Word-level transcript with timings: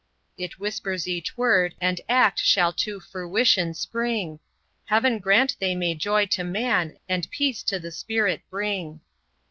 It 0.35 0.57
whispers 0.57 1.07
each 1.07 1.37
word 1.37 1.75
and 1.79 2.01
act 2.09 2.39
shall 2.39 2.73
to 2.73 2.99
fruition 2.99 3.75
spring; 3.75 4.39
Heaven 4.85 5.19
grant 5.19 5.55
they 5.59 5.75
may 5.75 5.93
joy 5.93 6.25
to 6.25 6.43
man, 6.43 6.97
and 7.07 7.29
peace 7.29 7.61
to 7.65 7.77
the 7.77 7.91
spirit 7.91 8.41
bring! 8.49 9.01